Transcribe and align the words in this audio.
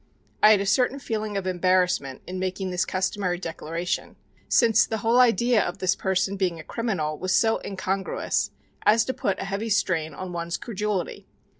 I 0.41 0.49
had 0.49 0.61
a 0.61 0.65
certain 0.65 0.97
feeling 0.97 1.37
of 1.37 1.45
embarrassment 1.45 2.23
in 2.25 2.39
making 2.39 2.71
this 2.71 2.85
customary 2.85 3.37
declaration 3.37 4.15
since 4.49 4.83
the 4.87 4.97
whole 5.05 5.19
idea 5.19 5.61
of 5.61 5.77
this 5.77 5.95
person 5.95 6.37
being 6.37 6.59
a 6.59 6.63
criminal 6.63 7.19
was 7.19 7.35
so 7.35 7.61
incongruous 7.63 8.49
as 8.83 9.05
to 9.05 9.13
put 9.13 9.39
a 9.39 9.45
heavy 9.45 9.69
strain 9.69 10.15
on 10.15 10.33
one's 10.33 10.57
credulity. 10.57 11.27